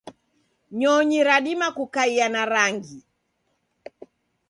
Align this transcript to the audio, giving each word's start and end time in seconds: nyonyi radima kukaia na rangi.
nyonyi 0.79 1.19
radima 1.27 1.67
kukaia 1.77 2.27
na 2.33 2.41
rangi. 2.51 2.97